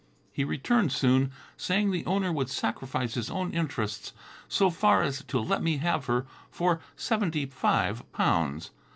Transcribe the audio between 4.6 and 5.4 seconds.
far as to